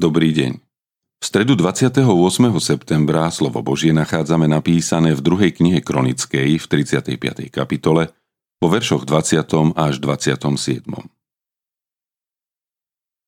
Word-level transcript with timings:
Dobrý 0.00 0.32
deň. 0.32 0.56
V 1.20 1.24
stredu 1.28 1.52
28. 1.60 2.08
septembra 2.56 3.28
slovo 3.28 3.60
Božie 3.60 3.92
nachádzame 3.92 4.48
napísané 4.48 5.12
v 5.12 5.20
druhej 5.20 5.52
knihe 5.52 5.84
Kronickej 5.84 6.56
v 6.56 6.64
35. 6.64 7.20
kapitole 7.52 8.08
po 8.56 8.72
veršoch 8.72 9.04
20. 9.04 9.44
až 9.76 10.00
27. 10.00 10.88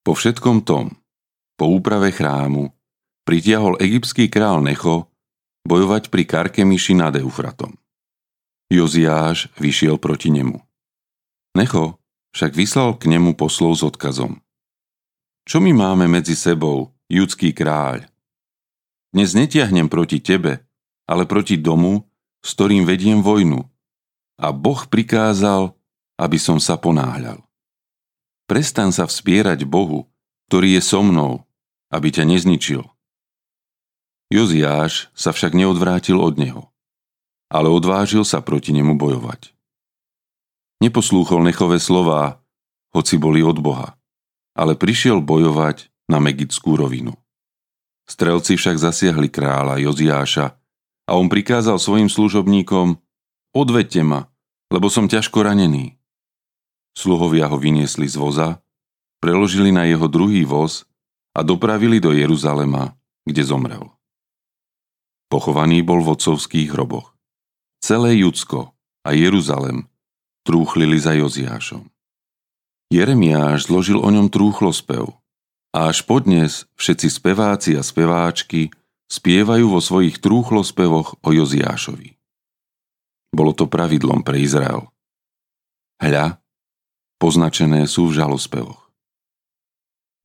Po 0.01 0.13
všetkom 0.17 0.65
tom, 0.65 0.97
po 1.61 1.69
úprave 1.69 2.09
chrámu, 2.09 2.73
pritiahol 3.29 3.77
egyptský 3.77 4.33
král 4.33 4.65
Necho 4.65 5.13
bojovať 5.69 6.09
pri 6.09 6.25
Karkemiši 6.25 6.97
nad 6.97 7.13
Eufratom. 7.21 7.77
Joziáš 8.73 9.53
vyšiel 9.61 10.01
proti 10.01 10.33
nemu. 10.33 10.57
Necho 11.53 12.01
však 12.33 12.57
vyslal 12.57 12.97
k 12.97 13.13
nemu 13.13 13.37
poslov 13.37 13.77
s 13.77 13.85
odkazom. 13.85 14.41
Čo 15.43 15.59
my 15.59 15.75
máme 15.75 16.07
medzi 16.07 16.39
sebou, 16.39 16.95
judský 17.11 17.51
kráľ. 17.51 18.07
Dnes 19.11 19.35
netiahnem 19.35 19.91
proti 19.91 20.23
tebe, 20.23 20.63
ale 21.11 21.27
proti 21.27 21.59
domu, 21.59 22.07
s 22.47 22.55
ktorým 22.55 22.87
vediem 22.87 23.19
vojnu. 23.19 23.67
A 24.39 24.55
Boh 24.55 24.87
prikázal, 24.87 25.75
aby 26.15 26.39
som 26.39 26.63
sa 26.63 26.79
ponáhľal. 26.79 27.43
Prestan 28.47 28.95
sa 28.95 29.11
vspierať 29.11 29.67
Bohu, 29.67 30.07
ktorý 30.47 30.79
je 30.79 30.83
so 30.83 31.03
mnou, 31.03 31.43
aby 31.91 32.15
ťa 32.15 32.23
nezničil. 32.23 32.87
Joziáš 34.31 35.11
sa 35.13 35.35
však 35.35 35.59
neodvrátil 35.59 36.23
od 36.23 36.39
neho, 36.39 36.63
ale 37.51 37.67
odvážil 37.67 38.23
sa 38.23 38.41
proti 38.41 38.71
nemu 38.71 38.95
bojovať. 38.95 39.51
Neposlúchol 40.79 41.43
nechové 41.43 41.83
slová, 41.83 42.39
hoci 42.95 43.19
boli 43.19 43.43
od 43.43 43.59
Boha, 43.59 43.99
ale 44.53 44.77
prišiel 44.77 45.25
bojovať 45.25 45.89
na 46.09 46.21
Megickú 46.21 46.77
rovinu. 46.77 47.17
Strelci 48.09 48.59
však 48.59 48.77
zasiahli 48.77 49.29
kráľa 49.33 49.81
Joziáša 49.81 50.47
a 51.09 51.11
on 51.17 51.31
prikázal 51.33 51.79
svojim 51.81 52.11
služobníkom 52.11 52.99
Odvedte 53.53 54.01
ma, 54.01 54.33
lebo 54.73 54.89
som 54.89 55.05
ťažko 55.05 55.45
ranený. 55.45 56.01
Sluhovia 56.97 57.53
ho 57.53 57.61
vyniesli 57.61 58.09
z 58.09 58.17
voza, 58.17 58.65
preložili 59.21 59.69
na 59.69 59.85
jeho 59.85 60.09
druhý 60.09 60.49
voz 60.49 60.89
a 61.37 61.45
dopravili 61.45 62.01
do 62.01 62.17
Jeruzalema, 62.17 62.97
kde 63.29 63.45
zomrel. 63.45 63.93
Pochovaný 65.29 65.85
bol 65.85 66.01
v 66.01 66.17
otcovských 66.17 66.73
hroboch. 66.73 67.13
Celé 67.85 68.25
Judsko 68.25 68.73
a 69.05 69.13
Jeruzalem 69.13 69.89
trúchlili 70.49 70.97
za 70.97 71.13
Joziášom. 71.13 71.92
Jeremiáš 72.93 73.73
zložil 73.73 73.97
o 73.97 74.05
ňom 74.13 74.29
trúchlospev 74.29 75.17
a 75.73 75.89
až 75.89 76.05
podnes 76.05 76.69
všetci 76.77 77.09
speváci 77.09 77.73
a 77.73 77.81
speváčky 77.81 78.69
spievajú 79.09 79.73
vo 79.73 79.81
svojich 79.81 80.21
trúchlospevoch 80.21 81.17
o 81.25 81.29
Joziášovi. 81.33 82.21
Bolo 83.33 83.57
to 83.57 83.65
pravidlom 83.65 84.21
pre 84.21 84.45
Izrael. 84.45 84.93
Hľa, 86.05 86.37
poznačené 87.17 87.89
sú 87.89 88.13
v 88.13 88.21
žalospevoch. 88.21 88.93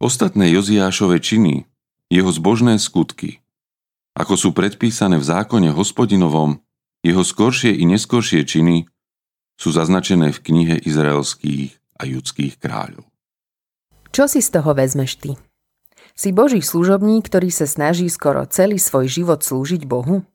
Ostatné 0.03 0.51
Joziášove 0.51 1.23
činy, 1.23 1.63
jeho 2.11 2.31
zbožné 2.35 2.83
skutky, 2.83 3.39
ako 4.11 4.35
sú 4.35 4.49
predpísané 4.51 5.15
v 5.15 5.23
zákone 5.23 5.71
hospodinovom, 5.71 6.59
jeho 6.99 7.23
skoršie 7.23 7.71
i 7.71 7.87
neskoršie 7.87 8.43
činy 8.43 8.91
sú 9.55 9.71
zaznačené 9.71 10.35
v 10.35 10.43
knihe 10.43 10.75
izraelských 10.83 11.79
a 11.97 12.05
judských 12.05 12.61
kráľov. 12.61 13.03
Čo 14.13 14.29
si 14.29 14.39
z 14.39 14.49
toho 14.53 14.71
vezmeš 14.77 15.19
ty? 15.19 15.31
Si 16.17 16.33
Boží 16.33 16.61
služobník, 16.63 17.29
ktorý 17.29 17.53
sa 17.53 17.69
snaží 17.69 18.09
skoro 18.09 18.45
celý 18.49 18.81
svoj 18.81 19.05
život 19.05 19.45
slúžiť 19.45 19.85
Bohu? 19.85 20.25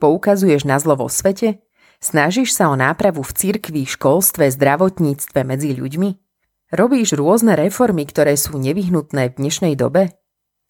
Poukazuješ 0.00 0.68
na 0.68 0.80
zlo 0.80 0.96
vo 0.96 1.08
svete? 1.08 1.64
Snažíš 2.00 2.56
sa 2.56 2.72
o 2.72 2.76
nápravu 2.76 3.20
v 3.20 3.32
cirkvi, 3.36 3.84
školstve, 3.84 4.48
zdravotníctve 4.48 5.40
medzi 5.44 5.76
ľuďmi? 5.76 6.10
Robíš 6.72 7.18
rôzne 7.18 7.58
reformy, 7.58 8.08
ktoré 8.08 8.38
sú 8.40 8.56
nevyhnutné 8.56 9.32
v 9.32 9.36
dnešnej 9.36 9.74
dobe? 9.76 10.16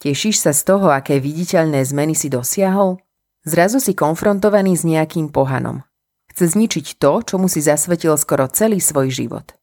Tešíš 0.00 0.42
sa 0.42 0.56
z 0.56 0.64
toho, 0.64 0.88
aké 0.90 1.20
viditeľné 1.20 1.84
zmeny 1.84 2.16
si 2.16 2.32
dosiahol? 2.32 2.98
Zrazu 3.44 3.78
si 3.78 3.92
konfrontovaný 3.92 4.80
s 4.80 4.82
nejakým 4.88 5.28
pohanom. 5.28 5.84
Chce 6.32 6.56
zničiť 6.56 6.96
to, 6.96 7.20
čomu 7.20 7.52
si 7.52 7.60
zasvetil 7.60 8.16
skoro 8.16 8.48
celý 8.48 8.80
svoj 8.80 9.12
život. 9.12 9.59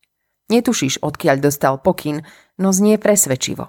Netušíš, 0.47 1.03
odkiaľ 1.03 1.43
dostal 1.43 1.75
pokyn, 1.79 2.23
no 2.55 2.71
znie 2.71 2.95
presvedčivo. 2.95 3.67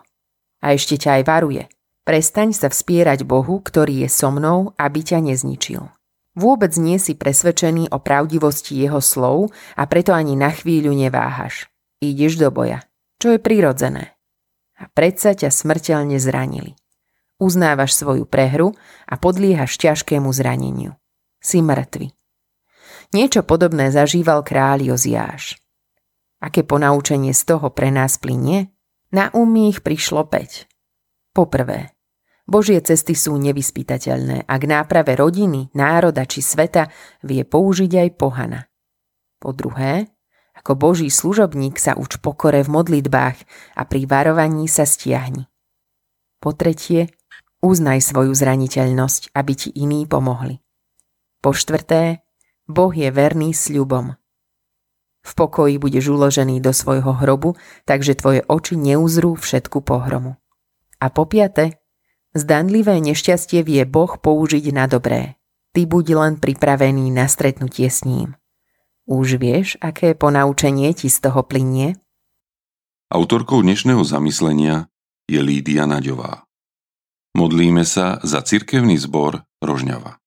A 0.63 0.67
ešte 0.75 0.95
ťa 0.99 1.21
aj 1.21 1.23
varuje. 1.27 1.63
Prestaň 2.07 2.57
sa 2.57 2.71
vspierať 2.73 3.27
Bohu, 3.29 3.61
ktorý 3.61 4.07
je 4.07 4.09
so 4.09 4.33
mnou, 4.33 4.73
aby 4.81 5.05
ťa 5.05 5.21
nezničil. 5.21 5.85
Vôbec 6.39 6.73
nie 6.79 7.03
si 7.03 7.19
presvedčený 7.19 7.91
o 7.91 7.99
pravdivosti 7.99 8.79
jeho 8.79 9.03
slov 9.03 9.51
a 9.75 9.85
preto 9.91 10.15
ani 10.15 10.39
na 10.39 10.55
chvíľu 10.55 10.95
neváhaš. 10.95 11.67
Ideš 11.99 12.39
do 12.39 12.55
boja, 12.55 12.87
čo 13.19 13.35
je 13.35 13.43
prirodzené. 13.43 14.15
A 14.79 14.87
predsa 14.87 15.35
ťa 15.35 15.51
smrteľne 15.51 16.15
zranili. 16.23 16.79
Uznávaš 17.43 17.99
svoju 17.99 18.23
prehru 18.23 18.79
a 19.05 19.19
podliehaš 19.19 19.75
ťažkému 19.83 20.31
zraneniu. 20.31 20.95
Si 21.43 21.59
mŕtvy. 21.59 22.15
Niečo 23.15 23.43
podobné 23.43 23.91
zažíval 23.91 24.47
kráľ 24.47 24.95
Joziáš. 24.95 25.59
Aké 26.39 26.63
ponaučenie 26.63 27.35
z 27.35 27.43
toho 27.43 27.75
pre 27.75 27.91
nás 27.91 28.15
plinie? 28.23 28.71
Na 29.11 29.33
um 29.35 29.51
ich 29.59 29.83
prišlo 29.83 30.31
5. 30.31 30.71
Poprvé, 31.35 31.99
Božie 32.49 32.81
cesty 32.81 33.13
sú 33.13 33.37
nevyspytateľné 33.37 34.49
a 34.49 34.55
k 34.57 34.65
náprave 34.65 35.19
rodiny, 35.19 35.69
národa 35.77 36.25
či 36.25 36.41
sveta 36.41 36.89
vie 37.27 37.45
použiť 37.45 37.93
aj 38.07 38.09
pohana. 38.17 38.71
Po 39.37 39.53
druhé, 39.53 40.09
ako 40.57 40.73
Boží 40.75 41.13
služobník 41.13 41.79
sa 41.79 41.95
uč 41.95 42.19
pokore 42.19 42.65
v 42.65 42.73
modlitbách 42.73 43.39
a 43.75 43.83
pri 43.85 44.09
varovaní 44.09 44.67
sa 44.67 44.89
stiahni. 44.89 45.47
Po 46.39 46.55
tretie, 46.55 47.13
uznaj 47.63 48.01
svoju 48.01 48.31
zraniteľnosť, 48.31 49.35
aby 49.35 49.53
ti 49.55 49.71
iní 49.75 50.07
pomohli. 50.07 50.63
Po 51.43 51.51
štvrté, 51.51 52.23
Boh 52.67 52.91
je 52.95 53.11
verný 53.11 53.55
sľubom. 53.55 54.15
V 55.29 55.33
pokoji 55.37 55.77
budeš 55.77 56.09
uložený 56.09 56.65
do 56.65 56.73
svojho 56.73 57.13
hrobu, 57.13 57.61
takže 57.85 58.17
tvoje 58.17 58.41
oči 58.49 58.81
neuzrú 58.81 59.37
všetku 59.37 59.85
pohromu. 59.85 60.41
A 61.05 61.13
po 61.13 61.29
piate, 61.29 61.85
zdanlivé 62.33 62.97
nešťastie 63.05 63.61
vie 63.61 63.85
Boh 63.85 64.17
použiť 64.17 64.73
na 64.73 64.89
dobré. 64.89 65.37
Ty 65.77 65.85
buď 65.85 66.07
len 66.17 66.33
pripravený 66.41 67.13
na 67.13 67.29
stretnutie 67.29 67.93
s 67.93 68.09
ním. 68.09 68.41
Už 69.05 69.37
vieš, 69.37 69.77
aké 69.85 70.17
ponaučenie 70.17 70.97
ti 70.97 71.13
z 71.13 71.29
toho 71.29 71.45
plinie? 71.45 72.01
Autorkou 73.13 73.61
dnešného 73.61 74.01
zamyslenia 74.05 74.89
je 75.29 75.41
Lídia 75.45 75.85
Naďová. 75.85 76.49
Modlíme 77.37 77.85
sa 77.85 78.17
za 78.25 78.41
cirkevný 78.41 78.97
zbor 78.97 79.45
Rožňava. 79.61 80.18